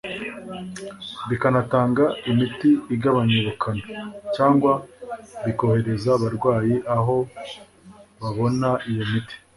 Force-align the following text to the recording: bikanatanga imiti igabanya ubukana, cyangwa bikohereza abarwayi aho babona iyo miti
bikanatanga 1.29 2.03
imiti 2.31 2.69
igabanya 2.95 3.35
ubukana, 3.41 3.85
cyangwa 4.35 4.71
bikohereza 5.45 6.07
abarwayi 6.17 6.75
aho 6.95 7.15
babona 8.19 8.69
iyo 8.91 9.03
miti 9.11 9.35